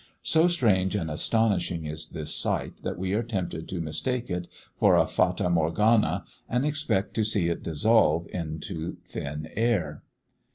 [0.23, 4.47] So strange and astonishing is this sight that we are tempted to mistake it
[4.79, 10.01] for a Fata Morgana and expect to see it dissolve into thin air.